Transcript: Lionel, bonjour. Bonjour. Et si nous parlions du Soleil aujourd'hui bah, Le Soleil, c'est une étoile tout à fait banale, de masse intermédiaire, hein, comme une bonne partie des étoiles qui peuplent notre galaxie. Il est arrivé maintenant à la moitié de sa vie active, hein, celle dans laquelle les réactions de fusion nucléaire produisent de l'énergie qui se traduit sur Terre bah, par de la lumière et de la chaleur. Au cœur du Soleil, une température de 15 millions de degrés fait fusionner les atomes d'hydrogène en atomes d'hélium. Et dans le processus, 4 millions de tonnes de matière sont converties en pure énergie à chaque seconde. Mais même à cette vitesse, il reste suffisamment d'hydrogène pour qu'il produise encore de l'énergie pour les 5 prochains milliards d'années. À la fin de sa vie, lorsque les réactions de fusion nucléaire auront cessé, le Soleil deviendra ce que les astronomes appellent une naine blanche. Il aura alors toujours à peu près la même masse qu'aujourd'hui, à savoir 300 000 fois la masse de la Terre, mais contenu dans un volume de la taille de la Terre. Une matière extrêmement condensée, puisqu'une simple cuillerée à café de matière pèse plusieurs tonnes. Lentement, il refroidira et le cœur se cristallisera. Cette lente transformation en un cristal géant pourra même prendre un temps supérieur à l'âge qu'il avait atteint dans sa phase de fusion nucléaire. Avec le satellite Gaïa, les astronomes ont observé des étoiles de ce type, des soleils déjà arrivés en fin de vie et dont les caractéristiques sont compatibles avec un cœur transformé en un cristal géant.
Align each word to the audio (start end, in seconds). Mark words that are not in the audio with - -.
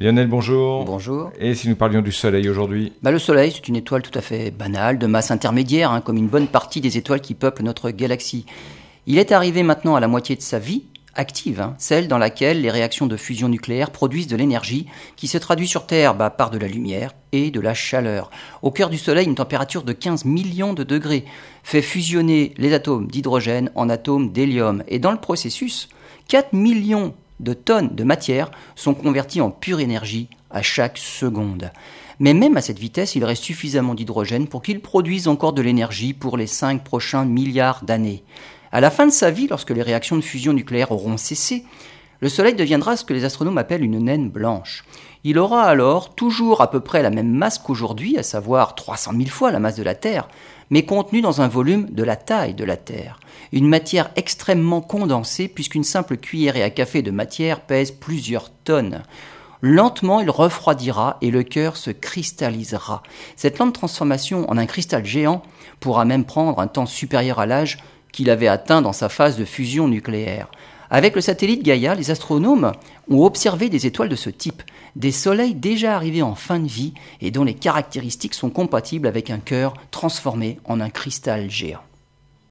Lionel, 0.00 0.28
bonjour. 0.28 0.84
Bonjour. 0.84 1.32
Et 1.40 1.56
si 1.56 1.68
nous 1.68 1.74
parlions 1.74 2.02
du 2.02 2.12
Soleil 2.12 2.48
aujourd'hui 2.48 2.92
bah, 3.02 3.10
Le 3.10 3.18
Soleil, 3.18 3.50
c'est 3.52 3.66
une 3.66 3.74
étoile 3.74 4.02
tout 4.02 4.16
à 4.16 4.22
fait 4.22 4.52
banale, 4.52 4.96
de 4.96 5.08
masse 5.08 5.32
intermédiaire, 5.32 5.90
hein, 5.90 6.00
comme 6.00 6.16
une 6.16 6.28
bonne 6.28 6.46
partie 6.46 6.80
des 6.80 6.98
étoiles 6.98 7.20
qui 7.20 7.34
peuplent 7.34 7.64
notre 7.64 7.90
galaxie. 7.90 8.46
Il 9.08 9.18
est 9.18 9.32
arrivé 9.32 9.64
maintenant 9.64 9.96
à 9.96 10.00
la 10.00 10.06
moitié 10.06 10.36
de 10.36 10.40
sa 10.40 10.60
vie 10.60 10.84
active, 11.14 11.60
hein, 11.60 11.74
celle 11.78 12.06
dans 12.06 12.18
laquelle 12.18 12.60
les 12.60 12.70
réactions 12.70 13.08
de 13.08 13.16
fusion 13.16 13.48
nucléaire 13.48 13.90
produisent 13.90 14.28
de 14.28 14.36
l'énergie 14.36 14.86
qui 15.16 15.26
se 15.26 15.36
traduit 15.36 15.66
sur 15.66 15.84
Terre 15.84 16.14
bah, 16.14 16.30
par 16.30 16.50
de 16.50 16.58
la 16.58 16.68
lumière 16.68 17.12
et 17.32 17.50
de 17.50 17.58
la 17.58 17.74
chaleur. 17.74 18.30
Au 18.62 18.70
cœur 18.70 18.90
du 18.90 18.98
Soleil, 18.98 19.26
une 19.26 19.34
température 19.34 19.82
de 19.82 19.92
15 19.92 20.26
millions 20.26 20.74
de 20.74 20.84
degrés 20.84 21.24
fait 21.64 21.82
fusionner 21.82 22.54
les 22.56 22.72
atomes 22.72 23.08
d'hydrogène 23.08 23.72
en 23.74 23.88
atomes 23.88 24.30
d'hélium. 24.30 24.84
Et 24.86 25.00
dans 25.00 25.10
le 25.10 25.18
processus, 25.18 25.88
4 26.28 26.52
millions 26.52 27.14
de 27.40 27.52
tonnes 27.54 27.94
de 27.94 28.04
matière 28.04 28.50
sont 28.74 28.94
converties 28.94 29.40
en 29.40 29.50
pure 29.50 29.80
énergie 29.80 30.28
à 30.50 30.62
chaque 30.62 30.98
seconde. 30.98 31.70
Mais 32.20 32.34
même 32.34 32.56
à 32.56 32.60
cette 32.60 32.78
vitesse, 32.78 33.14
il 33.14 33.24
reste 33.24 33.44
suffisamment 33.44 33.94
d'hydrogène 33.94 34.48
pour 34.48 34.62
qu'il 34.62 34.80
produise 34.80 35.28
encore 35.28 35.52
de 35.52 35.62
l'énergie 35.62 36.14
pour 36.14 36.36
les 36.36 36.48
5 36.48 36.82
prochains 36.82 37.24
milliards 37.24 37.84
d'années. 37.84 38.24
À 38.72 38.80
la 38.80 38.90
fin 38.90 39.06
de 39.06 39.12
sa 39.12 39.30
vie, 39.30 39.46
lorsque 39.46 39.70
les 39.70 39.82
réactions 39.82 40.16
de 40.16 40.22
fusion 40.22 40.52
nucléaire 40.52 40.92
auront 40.92 41.16
cessé, 41.16 41.64
le 42.20 42.28
Soleil 42.28 42.54
deviendra 42.54 42.96
ce 42.96 43.04
que 43.04 43.14
les 43.14 43.24
astronomes 43.24 43.58
appellent 43.58 43.84
une 43.84 44.00
naine 44.00 44.28
blanche. 44.28 44.84
Il 45.22 45.38
aura 45.38 45.64
alors 45.64 46.14
toujours 46.14 46.60
à 46.60 46.70
peu 46.70 46.80
près 46.80 47.02
la 47.02 47.10
même 47.10 47.30
masse 47.30 47.58
qu'aujourd'hui, 47.58 48.18
à 48.18 48.24
savoir 48.24 48.74
300 48.74 49.12
000 49.16 49.28
fois 49.28 49.52
la 49.52 49.60
masse 49.60 49.76
de 49.76 49.84
la 49.84 49.94
Terre, 49.94 50.28
mais 50.70 50.84
contenu 50.84 51.20
dans 51.20 51.40
un 51.40 51.48
volume 51.48 51.86
de 51.90 52.02
la 52.02 52.16
taille 52.16 52.54
de 52.54 52.64
la 52.64 52.76
Terre. 52.76 53.20
Une 53.52 53.68
matière 53.68 54.10
extrêmement 54.16 54.80
condensée, 54.80 55.48
puisqu'une 55.48 55.84
simple 55.84 56.16
cuillerée 56.16 56.62
à 56.62 56.70
café 56.70 57.02
de 57.02 57.10
matière 57.10 57.60
pèse 57.60 57.90
plusieurs 57.90 58.50
tonnes. 58.50 59.02
Lentement, 59.60 60.20
il 60.20 60.30
refroidira 60.30 61.16
et 61.20 61.30
le 61.30 61.42
cœur 61.42 61.76
se 61.76 61.90
cristallisera. 61.90 63.02
Cette 63.34 63.58
lente 63.58 63.74
transformation 63.74 64.48
en 64.48 64.56
un 64.56 64.66
cristal 64.66 65.04
géant 65.04 65.42
pourra 65.80 66.04
même 66.04 66.24
prendre 66.24 66.60
un 66.60 66.68
temps 66.68 66.86
supérieur 66.86 67.40
à 67.40 67.46
l'âge 67.46 67.78
qu'il 68.12 68.30
avait 68.30 68.48
atteint 68.48 68.82
dans 68.82 68.92
sa 68.92 69.08
phase 69.08 69.36
de 69.36 69.44
fusion 69.44 69.88
nucléaire. 69.88 70.48
Avec 70.90 71.14
le 71.14 71.20
satellite 71.20 71.62
Gaïa, 71.62 71.94
les 71.94 72.10
astronomes 72.10 72.72
ont 73.10 73.24
observé 73.24 73.68
des 73.68 73.86
étoiles 73.86 74.08
de 74.08 74.16
ce 74.16 74.30
type, 74.30 74.62
des 74.96 75.12
soleils 75.12 75.54
déjà 75.54 75.94
arrivés 75.94 76.22
en 76.22 76.34
fin 76.34 76.58
de 76.58 76.68
vie 76.68 76.94
et 77.20 77.30
dont 77.30 77.44
les 77.44 77.54
caractéristiques 77.54 78.34
sont 78.34 78.50
compatibles 78.50 79.06
avec 79.06 79.28
un 79.30 79.38
cœur 79.38 79.74
transformé 79.90 80.58
en 80.64 80.80
un 80.80 80.90
cristal 80.90 81.50
géant. 81.50 81.82